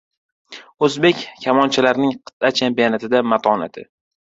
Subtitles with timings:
[0.87, 3.89] O‘zbek kamonchilarining qit’a chempionatidagi matonati